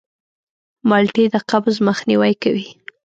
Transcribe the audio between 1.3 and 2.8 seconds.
د قبض مخنیوی کوي.